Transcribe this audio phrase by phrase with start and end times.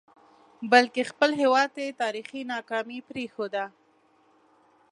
[0.71, 3.65] بلکې خپل هیواد ته یې تاریخي ناکامي پرېښوده.